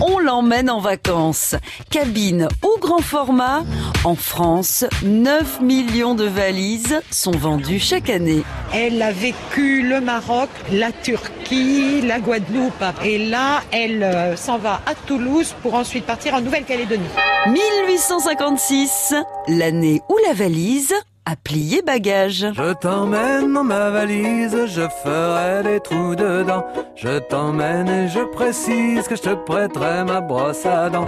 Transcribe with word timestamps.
on 0.00 0.18
l'emmène 0.18 0.70
en 0.70 0.80
vacances. 0.80 1.54
Cabine 1.90 2.48
ou 2.64 2.78
grand 2.80 3.00
format, 3.00 3.64
en 4.04 4.14
France, 4.14 4.84
9 5.02 5.60
millions 5.60 6.14
de 6.14 6.24
valises 6.24 7.00
sont 7.10 7.32
vendues 7.32 7.78
chaque 7.78 8.10
année. 8.10 8.42
Elle 8.74 9.00
a 9.02 9.12
vécu 9.12 9.82
le 9.82 10.00
Maroc, 10.00 10.48
la 10.72 10.92
Turquie, 10.92 12.00
la 12.02 12.18
Guadeloupe. 12.18 12.84
Et 13.04 13.18
là, 13.18 13.62
elle 13.72 14.02
euh, 14.02 14.36
s'en 14.36 14.58
va 14.58 14.80
à 14.86 14.94
Toulouse 14.94 15.54
pour 15.62 15.74
ensuite 15.74 16.06
partir 16.06 16.34
en 16.34 16.40
Nouvelle-Calédonie. 16.40 17.08
1856, 17.46 19.14
l'année 19.48 20.00
où 20.08 20.16
la 20.26 20.34
valise 20.34 20.94
a 21.24 21.36
plié 21.36 21.82
bagage. 21.82 22.46
Je 22.54 22.72
t'emmène 22.74 23.52
dans 23.52 23.64
ma 23.64 23.90
valise, 23.90 24.66
je 24.66 24.86
ferai 25.02 25.62
des 25.62 25.80
trous 25.80 26.14
dedans. 26.14 26.64
Je 26.96 27.18
t'emmène 27.18 27.88
et 27.88 28.08
je 28.08 28.20
précise 28.20 29.06
que 29.08 29.16
je 29.16 29.22
te 29.22 29.34
prêterai 29.34 30.04
ma 30.04 30.20
brosse 30.20 30.66
à 30.66 30.90
dents. 30.90 31.04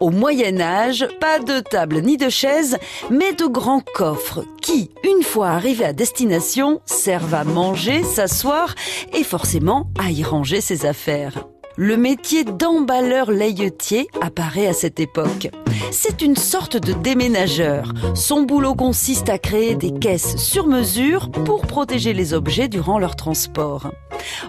Au 0.00 0.10
Moyen 0.10 0.60
Âge, 0.60 1.08
pas 1.20 1.40
de 1.40 1.58
table 1.58 2.00
ni 2.02 2.16
de 2.16 2.28
chaise, 2.28 2.78
mais 3.10 3.32
de 3.32 3.46
grands 3.46 3.82
coffres 3.94 4.44
qui, 4.62 4.90
une 5.02 5.24
fois 5.24 5.48
arrivés 5.48 5.86
à 5.86 5.92
destination, 5.92 6.80
servent 6.86 7.34
à 7.34 7.42
manger, 7.42 8.04
s'asseoir 8.04 8.74
et 9.12 9.24
forcément 9.24 9.88
à 9.98 10.10
y 10.10 10.22
ranger 10.22 10.60
ses 10.60 10.86
affaires. 10.86 11.44
Le 11.80 11.96
métier 11.96 12.42
d'emballeur 12.42 13.30
layetier 13.30 14.08
apparaît 14.20 14.66
à 14.66 14.72
cette 14.72 14.98
époque. 14.98 15.48
C'est 15.92 16.22
une 16.22 16.34
sorte 16.34 16.76
de 16.76 16.92
déménageur. 16.92 17.92
Son 18.16 18.42
boulot 18.42 18.74
consiste 18.74 19.28
à 19.28 19.38
créer 19.38 19.76
des 19.76 19.92
caisses 19.92 20.36
sur 20.38 20.66
mesure 20.66 21.30
pour 21.30 21.68
protéger 21.68 22.14
les 22.14 22.34
objets 22.34 22.66
durant 22.66 22.98
leur 22.98 23.14
transport. 23.14 23.92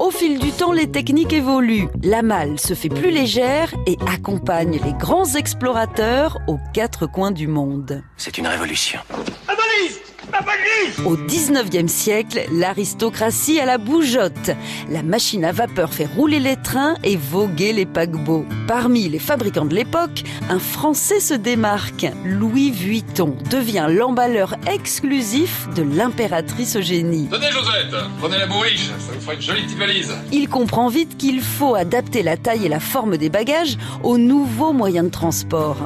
Au 0.00 0.10
fil 0.10 0.40
du 0.40 0.50
temps, 0.50 0.72
les 0.72 0.90
techniques 0.90 1.32
évoluent. 1.32 1.86
La 2.02 2.22
malle 2.22 2.58
se 2.58 2.74
fait 2.74 2.88
plus 2.88 3.12
légère 3.12 3.72
et 3.86 3.98
accompagne 4.12 4.80
les 4.84 4.92
grands 4.92 5.36
explorateurs 5.36 6.38
aux 6.48 6.58
quatre 6.74 7.06
coins 7.06 7.30
du 7.30 7.46
monde. 7.46 8.02
C'est 8.16 8.36
une 8.36 8.48
révolution. 8.48 8.98
Au 11.04 11.16
19e 11.16 11.88
siècle, 11.88 12.46
l'aristocratie 12.52 13.60
a 13.60 13.66
la 13.66 13.78
bougeotte. 13.78 14.50
La 14.90 15.02
machine 15.02 15.44
à 15.44 15.52
vapeur 15.52 15.92
fait 15.92 16.06
rouler 16.06 16.40
les 16.40 16.56
trains 16.56 16.96
et 17.04 17.16
voguer 17.16 17.72
les 17.72 17.86
paquebots. 17.86 18.46
Parmi 18.66 19.08
les 19.08 19.18
fabricants 19.18 19.64
de 19.64 19.74
l'époque, 19.74 20.22
un 20.48 20.58
Français 20.58 21.20
se 21.20 21.34
démarque. 21.34 22.06
Louis 22.24 22.70
Vuitton 22.70 23.36
devient 23.50 23.86
l'emballeur 23.90 24.56
exclusif 24.70 25.68
de 25.74 25.82
l'impératrice 25.82 26.76
Eugénie. 26.76 27.28
Tenez 27.30 27.50
Josette, 27.50 27.94
prenez 28.18 28.38
la 28.38 28.46
bourriche, 28.46 28.86
ça 28.86 29.12
vous 29.12 29.20
fera 29.20 29.34
une 29.34 29.42
jolie 29.42 29.62
petite 29.62 29.78
valise. 29.78 30.12
Il 30.32 30.48
comprend 30.48 30.88
vite 30.88 31.16
qu'il 31.16 31.40
faut 31.40 31.74
adapter 31.74 32.22
la 32.22 32.36
taille 32.36 32.66
et 32.66 32.68
la 32.68 32.80
forme 32.80 33.16
des 33.16 33.28
bagages 33.28 33.76
aux 34.02 34.18
nouveaux 34.18 34.72
moyens 34.72 35.06
de 35.06 35.10
transport. 35.10 35.76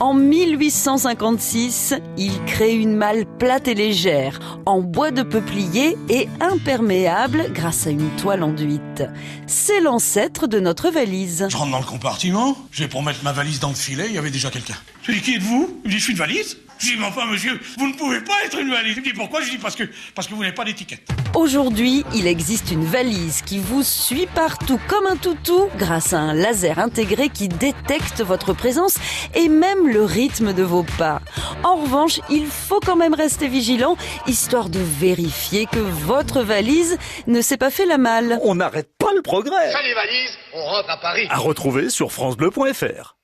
En 0.00 0.14
1856, 0.14 1.94
il 2.16 2.44
crée 2.44 2.76
une 2.76 2.94
malle 2.94 3.26
plate 3.38 3.66
et 3.66 3.74
légère, 3.74 4.60
en 4.64 4.80
bois 4.80 5.10
de 5.10 5.24
peuplier 5.24 5.96
et 6.08 6.28
imperméable 6.40 7.50
grâce 7.52 7.88
à 7.88 7.90
une 7.90 8.08
toile 8.10 8.44
enduite. 8.44 9.02
C'est 9.48 9.80
l'ancêtre 9.80 10.46
de 10.46 10.60
notre 10.60 10.90
valise. 10.90 11.48
Je 11.50 11.56
rentre 11.56 11.72
dans 11.72 11.80
le 11.80 11.84
compartiment, 11.84 12.56
je 12.70 12.84
vais 12.84 12.88
pour 12.88 13.02
mettre 13.02 13.24
ma 13.24 13.32
valise 13.32 13.58
dans 13.58 13.70
le 13.70 13.74
filet, 13.74 14.06
il 14.06 14.14
y 14.14 14.18
avait 14.18 14.30
déjà 14.30 14.50
quelqu'un. 14.50 14.76
Je 15.02 15.10
lui 15.10 15.18
dis, 15.18 15.24
qui 15.24 15.34
êtes-vous? 15.34 15.80
Il 15.84 15.90
dit, 15.90 15.98
je 15.98 16.04
suis 16.04 16.12
une 16.12 16.18
valise. 16.18 16.58
Je 16.78 16.86
dis, 16.86 16.96
mais 16.96 17.06
enfin, 17.06 17.26
monsieur, 17.26 17.58
vous 17.76 17.88
ne 17.88 17.94
pouvez 17.94 18.20
pas 18.20 18.34
être 18.46 18.56
une 18.56 18.70
valise. 18.70 18.94
Il 18.96 19.00
me 19.00 19.04
dit, 19.04 19.14
pourquoi? 19.14 19.42
Je 19.42 19.50
dis, 19.50 19.58
parce 19.58 19.74
que, 19.74 19.82
parce 20.14 20.28
que 20.28 20.34
vous 20.34 20.42
n'avez 20.42 20.54
pas 20.54 20.64
d'étiquette. 20.64 21.08
Aujourd'hui, 21.34 22.04
il 22.14 22.26
existe 22.26 22.70
une 22.70 22.84
valise 22.84 23.42
qui 23.42 23.58
vous 23.58 23.82
suit 23.82 24.26
partout 24.34 24.80
comme 24.88 25.06
un 25.06 25.16
toutou 25.16 25.68
grâce 25.76 26.12
à 26.12 26.18
un 26.18 26.34
laser 26.34 26.78
intégré 26.78 27.28
qui 27.28 27.48
détecte 27.48 28.22
votre 28.22 28.52
présence 28.52 28.96
et 29.34 29.48
même 29.48 29.88
le 29.88 30.04
rythme 30.04 30.52
de 30.52 30.62
vos 30.62 30.84
pas. 30.98 31.20
En 31.64 31.76
revanche, 31.76 32.20
il 32.30 32.46
faut 32.46 32.80
quand 32.80 32.96
même 32.96 33.14
rester 33.14 33.48
vigilant 33.48 33.96
histoire 34.26 34.68
de 34.68 34.80
vérifier 34.80 35.66
que 35.66 35.78
votre 35.78 36.42
valise 36.42 36.98
ne 37.26 37.40
s'est 37.40 37.56
pas 37.56 37.70
fait 37.70 37.86
la 37.86 37.98
malle. 37.98 38.38
On 38.42 38.56
n'arrête 38.56 38.90
pas 38.98 39.12
le 39.14 39.22
progrès. 39.22 39.72
les 39.82 39.94
valises, 39.94 40.38
on 40.54 40.64
rentre 40.64 40.90
à 40.90 40.96
Paris. 40.96 41.26
À 41.30 41.38
retrouver 41.38 41.90
sur 41.90 42.12
francebleu.fr. 42.12 43.14